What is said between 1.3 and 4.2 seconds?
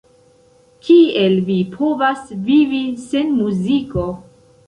vi povas vivi sen muziko?